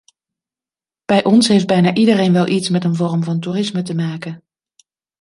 Bij 1.05 1.23
ons 1.23 1.47
heeft 1.47 1.67
bijna 1.67 1.93
iedereen 1.93 2.33
wel 2.33 2.47
iets 2.47 2.69
met 2.69 2.83
een 2.83 2.95
vorm 2.95 3.23
van 3.23 3.39
toerisme 3.39 3.81
te 3.81 3.95
maken. 3.95 4.43